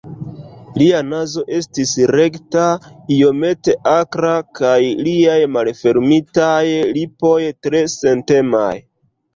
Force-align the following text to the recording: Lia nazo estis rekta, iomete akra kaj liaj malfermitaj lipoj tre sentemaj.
Lia 0.81 1.01
nazo 1.09 1.43
estis 1.57 1.91
rekta, 2.15 2.63
iomete 3.17 3.77
akra 3.93 4.33
kaj 4.61 4.75
liaj 5.09 5.39
malfermitaj 5.59 6.65
lipoj 6.99 7.41
tre 7.67 7.89
sentemaj. 8.01 8.71